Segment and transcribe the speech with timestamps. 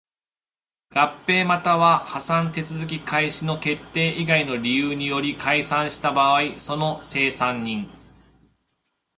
[0.89, 7.87] 合併又は破産手続開始の決定以外の理由により解散した場合その清算人